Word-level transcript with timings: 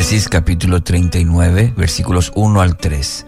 Génesis 0.00 0.30
capítulo 0.30 0.82
39, 0.82 1.74
versículos 1.76 2.32
1 2.34 2.62
al 2.62 2.78
3. 2.78 3.26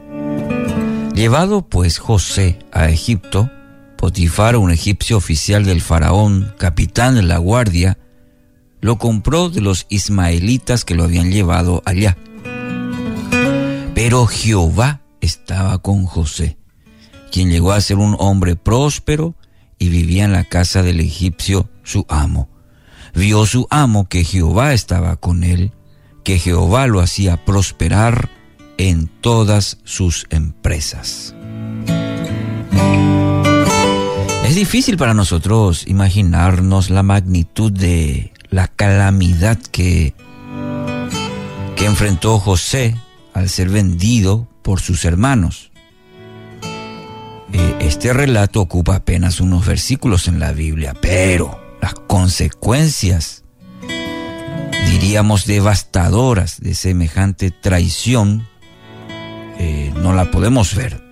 Llevado 1.14 1.68
pues 1.68 1.98
José 1.98 2.60
a 2.72 2.88
Egipto, 2.88 3.50
Potifar, 3.98 4.56
un 4.56 4.70
egipcio 4.70 5.18
oficial 5.18 5.66
del 5.66 5.82
faraón, 5.82 6.54
capitán 6.56 7.16
de 7.16 7.24
la 7.24 7.36
guardia, 7.36 7.98
lo 8.80 8.96
compró 8.96 9.50
de 9.50 9.60
los 9.60 9.84
ismaelitas 9.90 10.86
que 10.86 10.94
lo 10.94 11.04
habían 11.04 11.30
llevado 11.30 11.82
allá. 11.84 12.16
Pero 13.94 14.26
Jehová 14.26 15.02
estaba 15.20 15.76
con 15.76 16.06
José, 16.06 16.56
quien 17.30 17.50
llegó 17.50 17.72
a 17.72 17.82
ser 17.82 17.98
un 17.98 18.16
hombre 18.18 18.56
próspero 18.56 19.34
y 19.78 19.90
vivía 19.90 20.24
en 20.24 20.32
la 20.32 20.44
casa 20.44 20.82
del 20.82 21.00
egipcio 21.00 21.68
su 21.82 22.06
amo. 22.08 22.48
Vio 23.12 23.44
su 23.44 23.66
amo 23.68 24.08
que 24.08 24.24
Jehová 24.24 24.72
estaba 24.72 25.16
con 25.16 25.44
él, 25.44 25.72
que 26.24 26.38
Jehová 26.38 26.86
lo 26.86 27.00
hacía 27.00 27.44
prosperar 27.44 28.30
en 28.78 29.08
todas 29.08 29.78
sus 29.84 30.26
empresas. 30.30 31.34
Es 34.44 34.56
difícil 34.56 34.96
para 34.96 35.14
nosotros 35.14 35.86
imaginarnos 35.86 36.90
la 36.90 37.02
magnitud 37.02 37.72
de 37.72 38.32
la 38.50 38.68
calamidad 38.68 39.58
que, 39.58 40.14
que 41.74 41.86
enfrentó 41.86 42.38
José 42.38 42.96
al 43.32 43.48
ser 43.48 43.70
vendido 43.70 44.46
por 44.62 44.80
sus 44.80 45.04
hermanos. 45.04 45.70
Eh, 47.52 47.76
este 47.80 48.12
relato 48.12 48.60
ocupa 48.60 48.96
apenas 48.96 49.40
unos 49.40 49.66
versículos 49.66 50.28
en 50.28 50.38
la 50.38 50.52
Biblia, 50.52 50.94
pero 51.00 51.60
las 51.80 51.94
consecuencias, 51.94 53.41
diríamos, 54.90 55.46
devastadoras 55.46 56.60
de 56.60 56.74
semejante 56.74 57.50
traición, 57.50 58.46
eh, 59.58 59.92
no 59.96 60.12
la 60.12 60.30
podemos 60.30 60.74
ver. 60.74 61.02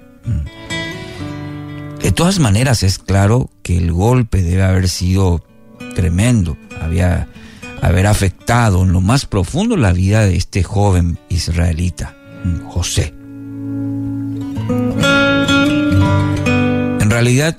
De 2.03 2.13
todas 2.13 2.39
maneras, 2.39 2.83
es 2.83 2.99
claro 2.99 3.51
que 3.63 3.77
el 3.77 3.93
golpe 3.93 4.43
debe 4.43 4.63
haber 4.63 4.89
sido 4.89 5.45
tremendo, 5.95 6.57
había 6.81 7.29
haber 7.83 8.07
afectado 8.07 8.83
en 8.83 8.93
lo 8.93 9.01
más 9.01 9.27
profundo 9.27 9.77
la 9.77 9.93
vida 9.93 10.27
de 10.27 10.37
este 10.37 10.63
joven 10.63 11.19
israelita, 11.29 12.15
José. 12.69 13.15
En 17.01 17.11
realidad 17.11 17.57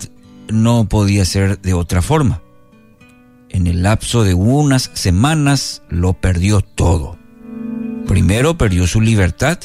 no 0.50 0.88
podía 0.88 1.26
ser 1.26 1.60
de 1.60 1.74
otra 1.74 2.02
forma. 2.02 2.41
En 3.52 3.68
el 3.68 3.84
lapso 3.84 4.24
de 4.24 4.34
unas 4.34 4.92
semanas 4.94 5.84
lo 5.90 6.14
perdió 6.14 6.62
todo. 6.62 7.18
Primero 8.08 8.58
perdió 8.58 8.88
su 8.88 9.02
libertad 9.02 9.60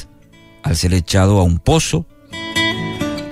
al 0.62 0.76
ser 0.76 0.94
echado 0.94 1.40
a 1.40 1.44
un 1.44 1.58
pozo, 1.58 2.06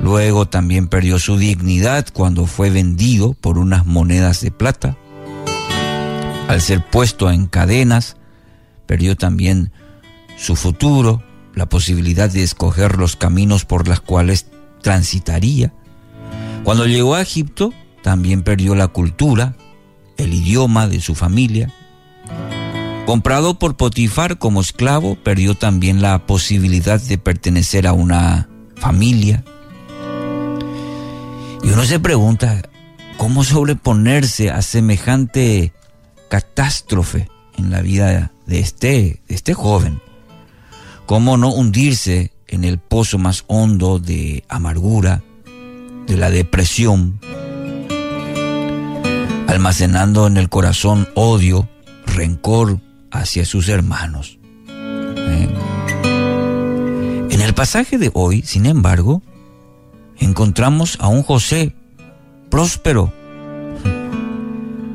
Luego 0.05 0.47
también 0.47 0.89
perdió 0.89 1.19
su 1.19 1.39
dignidad 1.39 2.07
cuando 2.13 2.45
fue 2.45 2.69
vendido 2.69 3.33
por 3.33 3.57
unas 3.57 3.87
monedas 3.87 4.43
de 4.43 4.51
plata. 4.51 4.99
Al 6.47 6.61
ser 6.61 6.85
puesto 6.85 7.31
en 7.31 7.47
cadenas, 7.47 8.19
perdió 8.85 9.17
también 9.17 9.73
su 10.37 10.57
futuro, 10.57 11.23
la 11.55 11.71
posibilidad 11.71 12.29
de 12.29 12.43
escoger 12.43 12.99
los 12.99 13.17
caminos 13.17 13.65
por 13.65 13.89
los 13.89 14.03
cuales 14.03 14.45
transitaría. 14.83 15.73
Cuando 16.65 16.85
llegó 16.85 17.15
a 17.15 17.23
Egipto, 17.23 17.73
también 18.03 18.43
perdió 18.43 18.75
la 18.75 18.89
cultura, 18.89 19.57
el 20.17 20.35
idioma 20.35 20.87
de 20.89 21.01
su 21.01 21.15
familia. 21.15 21.73
Comprado 23.07 23.59
por 23.59 23.77
Potifar 23.77 24.39
como 24.39 24.61
esclavo, 24.61 25.17
perdió 25.17 25.55
también 25.55 26.01
la 26.01 26.27
posibilidad 26.27 27.01
de 27.01 27.19
pertenecer 27.19 27.87
a 27.87 27.93
una 27.93 28.49
familia. 28.77 29.45
Y 31.63 31.69
uno 31.69 31.85
se 31.85 32.01
pregunta, 32.01 32.63
¿cómo 33.19 33.45
sobreponerse 33.45 34.51
a 34.51 34.63
semejante 34.63 35.73
catástrofe 36.31 37.29
en 37.59 37.71
la 37.71 37.83
vida 37.83 38.33
de 38.47 38.61
este, 38.61 39.23
de 39.29 39.35
este 39.35 39.53
joven? 39.53 40.01
¿Cómo 41.07 41.37
no 41.37 41.53
hundirse 41.53 42.33
en 42.49 42.65
el 42.65 42.79
pozo 42.79 43.19
más 43.19 43.45
hondo 43.49 43.99
de 43.99 44.45
amargura, 44.49 45.23
de 46.07 46.17
la 46.17 46.31
depresión, 46.31 47.21
almacenando 49.55 50.27
en 50.27 50.37
el 50.37 50.49
corazón 50.49 51.09
odio, 51.15 51.69
rencor 52.07 52.81
hacia 53.11 53.45
sus 53.45 53.69
hermanos? 53.69 54.39
¿Eh? 54.69 55.49
En 57.31 57.41
el 57.41 57.55
pasaje 57.55 57.99
de 57.99 58.11
hoy, 58.15 58.43
sin 58.43 58.67
embargo, 58.67 59.23
encontramos 60.19 60.99
a 61.01 61.09
un 61.09 61.23
José 61.23 61.75
próspero. 62.51 63.13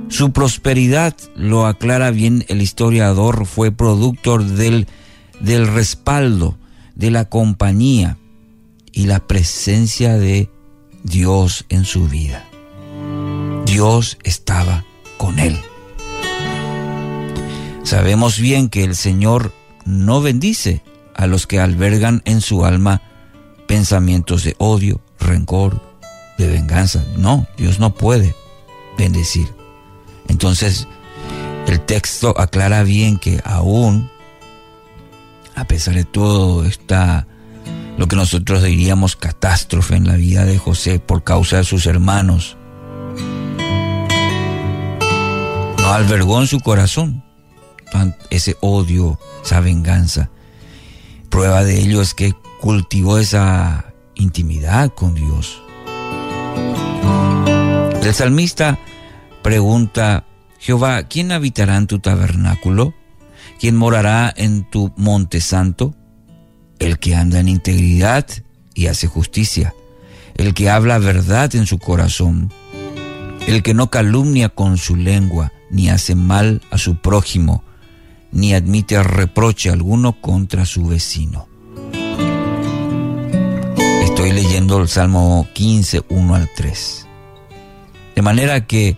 Su 0.10 0.32
prosperidad, 0.32 1.16
lo 1.36 1.66
aclara 1.66 2.12
bien 2.12 2.46
el 2.48 2.62
historiador, 2.62 3.46
fue 3.46 3.72
producto 3.72 4.40
del, 4.40 4.88
del 5.40 5.68
respaldo, 5.68 6.58
de 6.96 7.12
la 7.12 7.26
compañía 7.26 8.18
y 8.92 9.06
la 9.06 9.20
presencia 9.20 10.18
de 10.18 10.50
Dios 11.04 11.66
en 11.70 11.86
su 11.86 12.08
vida. 12.08 12.49
Dios 13.70 14.18
estaba 14.24 14.84
con 15.20 15.38
él. 15.38 15.62
Sabemos 17.84 18.40
bien 18.40 18.68
que 18.68 18.84
el 18.84 18.96
Señor 18.96 19.54
no 19.86 20.22
bendice 20.22 20.82
a 21.14 21.28
los 21.28 21.46
que 21.46 21.60
albergan 21.60 22.24
en 22.26 22.42
su 22.42 22.66
alma 22.66 23.04
pensamientos 23.68 24.44
de 24.44 24.56
odio, 24.58 25.02
rencor, 25.20 25.84
de 26.40 26.48
venganza. 26.48 27.06
No, 27.16 27.48
Dios 27.58 27.80
no 27.80 27.94
puede 27.94 28.34
bendecir. 28.98 29.48
Entonces, 30.28 30.88
el 31.68 31.80
texto 31.82 32.34
aclara 32.40 32.82
bien 32.82 33.20
que 33.20 33.40
aún, 33.44 34.10
a 35.54 35.66
pesar 35.66 35.94
de 35.94 36.06
todo, 36.06 36.66
está 36.66 37.28
lo 38.00 38.08
que 38.08 38.16
nosotros 38.16 38.64
diríamos 38.64 39.16
catástrofe 39.16 39.96
en 39.96 40.08
la 40.08 40.16
vida 40.16 40.44
de 40.44 40.58
José 40.58 41.00
por 41.00 41.24
causa 41.24 41.58
de 41.58 41.64
sus 41.66 41.86
hermanos, 41.86 42.58
albergó 45.96 46.40
en 46.42 46.48
su 46.48 46.60
corazón 46.60 47.24
ese 48.30 48.56
odio, 48.62 49.20
esa 49.44 49.60
venganza. 49.60 50.30
Prueba 51.30 51.64
de 51.64 51.80
ello 51.80 52.02
es 52.02 52.14
que 52.14 52.34
cultivó 52.62 53.18
esa 53.18 53.94
intimidad 54.16 54.94
con 54.94 55.16
Dios. 55.16 55.62
El 58.02 58.14
salmista 58.14 58.80
pregunta, 59.42 60.26
Jehová, 60.60 61.04
¿quién 61.04 61.32
habitará 61.32 61.78
en 61.78 61.88
tu 61.88 62.00
tabernáculo? 62.00 62.94
¿Quién 63.60 63.76
morará 63.76 64.34
en 64.36 64.70
tu 64.70 64.92
monte 64.96 65.42
santo? 65.42 65.96
El 66.80 67.00
que 67.00 67.16
anda 67.16 67.40
en 67.40 67.50
integridad 67.50 68.26
y 68.74 68.88
hace 68.88 69.08
justicia, 69.08 69.74
el 70.36 70.54
que 70.54 70.70
habla 70.70 70.98
verdad 70.98 71.54
en 71.56 71.66
su 71.66 71.78
corazón, 71.78 72.52
el 73.48 73.62
que 73.64 73.74
no 73.74 73.90
calumnia 73.90 74.50
con 74.50 74.78
su 74.78 74.96
lengua, 74.96 75.52
ni 75.70 75.90
hace 75.90 76.16
mal 76.16 76.62
a 76.72 76.78
su 76.78 76.96
prójimo, 76.96 77.64
ni 78.32 78.54
admite 78.54 79.02
reproche 79.04 79.70
alguno 79.70 80.14
contra 80.22 80.66
su 80.66 80.88
vecino. 80.88 81.48
Estoy 84.04 84.32
leyendo 84.34 84.80
el 84.82 84.88
Salmo 84.88 85.48
15, 85.54 86.04
1 86.10 86.36
al 86.36 86.50
3. 86.56 87.08
De 88.16 88.22
manera 88.22 88.66
que 88.66 88.98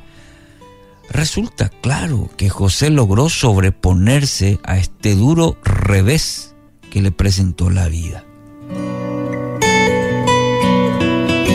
resulta 1.10 1.70
claro 1.70 2.30
que 2.38 2.50
José 2.50 2.90
logró 2.90 3.30
sobreponerse 3.30 4.60
a 4.64 4.78
este 4.78 5.16
duro 5.16 5.58
revés 5.64 6.56
que 6.90 7.02
le 7.02 7.12
presentó 7.12 7.70
la 7.70 7.88
vida. 7.88 8.24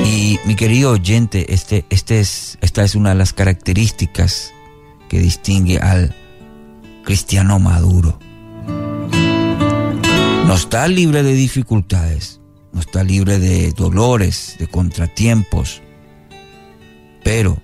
Y 0.04 0.38
mi 0.44 0.54
querido 0.54 0.92
oyente, 0.92 1.52
este, 1.52 1.84
este 1.90 2.20
es, 2.20 2.58
esta 2.60 2.84
es 2.84 2.94
una 2.94 3.10
de 3.10 3.16
las 3.16 3.32
características 3.32 4.52
que 5.08 5.20
distingue 5.20 5.78
al 5.78 6.14
cristiano 7.04 7.58
maduro. 7.58 8.18
No 10.46 10.54
está 10.54 10.86
libre 10.88 11.22
de 11.22 11.34
dificultades, 11.34 12.40
no 12.72 12.80
está 12.80 13.02
libre 13.02 13.38
de 13.38 13.72
dolores, 13.72 14.56
de 14.58 14.68
contratiempos, 14.68 15.82
pero 17.24 17.58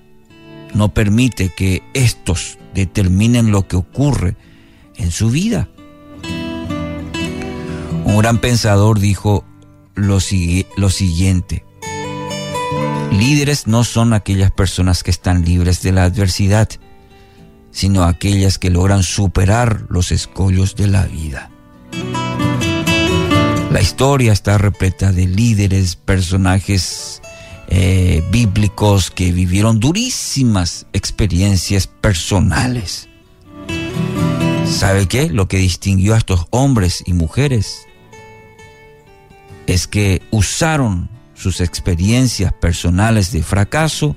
no 0.75 0.93
permite 0.93 1.51
que 1.51 1.83
estos 1.95 2.59
determinen 2.75 3.51
lo 3.51 3.69
que 3.69 3.77
ocurre 3.77 4.37
en 4.97 5.11
su 5.11 5.31
vida. 5.31 5.69
Un 8.05 8.19
gran 8.19 8.39
pensador 8.39 8.99
dijo 8.99 9.45
lo, 9.95 10.19
lo 10.77 10.91
siguiente, 10.91 11.65
líderes 13.13 13.67
no 13.67 13.85
son 13.85 14.13
aquellas 14.13 14.51
personas 14.51 15.03
que 15.03 15.11
están 15.11 15.45
libres 15.45 15.83
de 15.83 15.93
la 15.93 16.05
adversidad, 16.05 16.69
sino 17.73 18.05
aquellas 18.05 18.59
que 18.59 18.71
logran 18.71 19.03
superar 19.03 19.87
los 19.89 20.13
escollos 20.13 20.77
de 20.77 20.87
la 20.87 21.07
vida. 21.07 21.51
historia 23.83 24.33
está 24.33 24.59
repleta 24.59 25.13
de 25.13 25.27
líderes, 25.27 25.97
personajes 25.97 27.21
eh, 27.69 28.23
bíblicos 28.31 29.11
que 29.11 29.33
vivieron 29.33 29.81
durísimas 29.81 30.87
experiencias 30.93 31.89
personales. 31.89 33.09
¿Sabe 34.67 35.07
qué? 35.09 35.29
Lo 35.29 35.49
que 35.49 35.59
distinguió 35.59 36.15
a 36.15 36.19
estos 36.19 36.47
hombres 36.51 37.03
y 37.07 37.13
mujeres 37.13 37.81
es 39.67 39.87
que 39.87 40.23
usaron 40.31 41.11
sus 41.35 41.61
experiencias 41.61 42.53
personales 42.53 43.33
de 43.33 43.43
fracaso, 43.43 44.17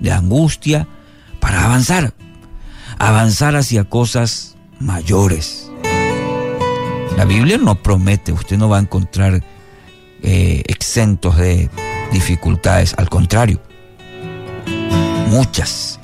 de 0.00 0.12
angustia, 0.12 0.88
para 1.40 1.64
avanzar, 1.64 2.14
avanzar 2.98 3.56
hacia 3.56 3.84
cosas 3.84 4.56
mayores. 4.80 5.70
La 7.16 7.24
Biblia 7.24 7.58
no 7.58 7.76
promete, 7.82 8.32
usted 8.32 8.58
no 8.58 8.68
va 8.68 8.78
a 8.78 8.80
encontrar 8.80 9.42
eh, 10.22 10.62
exentos 10.66 11.36
de 11.36 11.70
dificultades, 12.12 12.94
al 12.98 13.08
contrario, 13.08 13.60
muchas, 15.28 16.00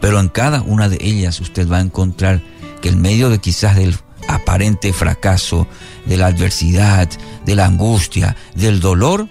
pero 0.00 0.20
en 0.20 0.28
cada 0.28 0.62
una 0.62 0.88
de 0.88 0.98
ellas 1.00 1.40
usted 1.40 1.68
va 1.68 1.78
a 1.78 1.82
encontrar 1.82 2.42
que 2.80 2.90
en 2.90 3.00
medio 3.00 3.30
de 3.30 3.38
quizás 3.38 3.76
del 3.76 3.96
aparente 4.28 4.92
fracaso, 4.92 5.66
de 6.06 6.16
la 6.16 6.26
adversidad, 6.26 7.08
de 7.44 7.54
la 7.54 7.66
angustia, 7.66 8.36
del 8.54 8.80
dolor, 8.80 9.28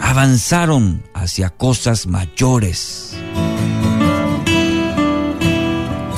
avanzaron 0.00 1.02
hacia 1.14 1.50
cosas 1.50 2.06
mayores. 2.06 3.16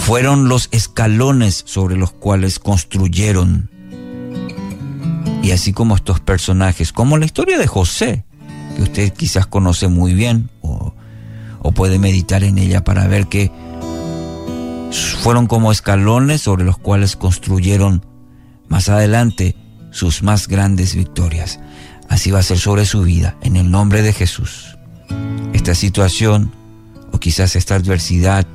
Fueron 0.04 0.50
los 0.50 0.68
escalones 0.70 1.62
sobre 1.64 1.96
los 1.96 2.12
cuales 2.12 2.58
construyeron. 2.58 3.70
Y 5.42 5.52
así 5.52 5.72
como 5.72 5.96
estos 5.96 6.20
personajes, 6.20 6.92
como 6.92 7.16
la 7.16 7.24
historia 7.24 7.56
de 7.56 7.66
José, 7.66 8.26
que 8.76 8.82
usted 8.82 9.14
quizás 9.14 9.46
conoce 9.46 9.88
muy 9.88 10.12
bien 10.12 10.50
o, 10.60 10.92
puede 11.74 11.98
meditar 11.98 12.44
en 12.44 12.58
ella 12.58 12.84
para 12.84 13.08
ver 13.08 13.28
que 13.28 13.50
fueron 15.22 15.46
como 15.46 15.72
escalones 15.72 16.42
sobre 16.42 16.64
los 16.64 16.76
cuales 16.76 17.16
construyeron 17.16 18.04
más 18.68 18.90
adelante 18.90 19.56
sus 19.90 20.22
más 20.22 20.48
grandes 20.48 20.94
victorias. 20.94 21.60
Así 22.10 22.30
va 22.30 22.40
a 22.40 22.42
ser 22.42 22.58
sobre 22.58 22.84
su 22.84 23.00
vida, 23.04 23.38
en 23.40 23.56
el 23.56 23.70
nombre 23.70 24.02
de 24.02 24.12
Jesús. 24.12 24.76
Esta 25.54 25.74
situación 25.74 26.52
o 27.10 27.18
quizás 27.18 27.56
esta 27.56 27.76
adversidad 27.76 28.46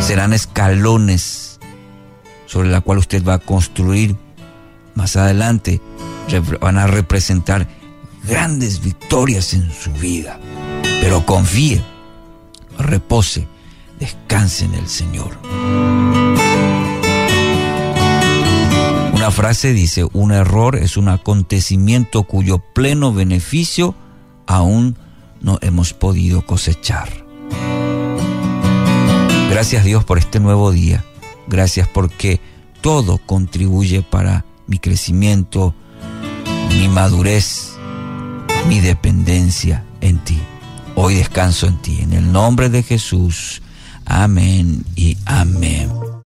serán 0.00 0.32
escalones 0.32 1.58
sobre 2.46 2.70
la 2.70 2.80
cual 2.80 2.98
usted 2.98 3.22
va 3.24 3.34
a 3.34 3.38
construir 3.38 4.16
más 4.94 5.16
adelante, 5.16 5.80
van 6.60 6.78
a 6.78 6.86
representar 6.86 7.68
grandes 8.24 8.82
victorias 8.82 9.54
en 9.54 9.70
su 9.70 9.92
vida. 9.92 10.40
Pero 11.00 11.24
confíe, 11.24 11.82
repose, 12.78 13.46
descanse 14.00 14.64
en 14.64 14.74
el 14.74 14.88
Señor. 14.88 15.38
Una 19.12 19.30
frase 19.30 19.72
dice, 19.72 20.06
un 20.12 20.32
error 20.32 20.76
es 20.76 20.96
un 20.96 21.08
acontecimiento 21.08 22.22
cuyo 22.22 22.58
pleno 22.58 23.12
beneficio 23.12 23.94
aún 24.46 24.96
no 25.40 25.58
hemos 25.60 25.92
podido 25.92 26.46
cosechar. 26.46 27.27
Gracias 29.58 29.82
Dios 29.82 30.04
por 30.04 30.18
este 30.18 30.38
nuevo 30.38 30.70
día. 30.70 31.04
Gracias 31.48 31.88
porque 31.88 32.40
todo 32.80 33.18
contribuye 33.18 34.02
para 34.02 34.44
mi 34.68 34.78
crecimiento, 34.78 35.74
mi 36.68 36.86
madurez, 36.86 37.72
mi 38.68 38.78
dependencia 38.78 39.84
en 40.00 40.18
ti. 40.18 40.38
Hoy 40.94 41.16
descanso 41.16 41.66
en 41.66 41.76
ti. 41.78 41.98
En 42.02 42.12
el 42.12 42.30
nombre 42.30 42.68
de 42.68 42.84
Jesús. 42.84 43.60
Amén 44.04 44.84
y 44.94 45.18
amén. 45.26 45.90